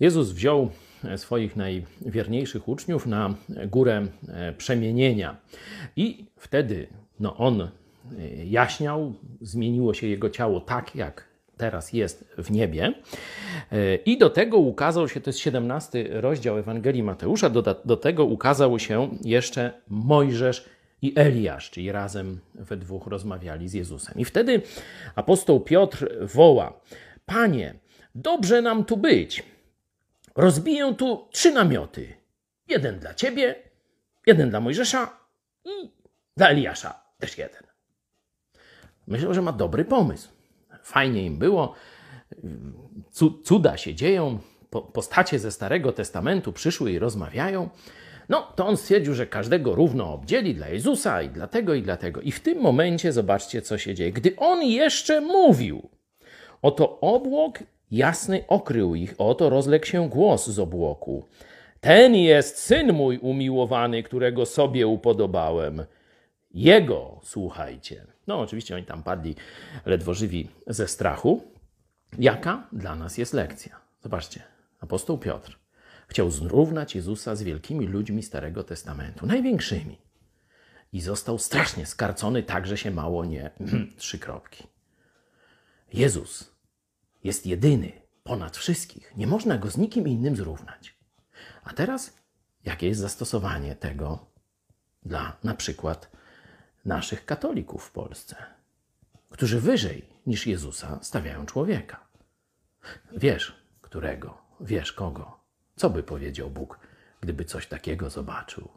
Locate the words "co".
53.62-53.78, 105.76-105.90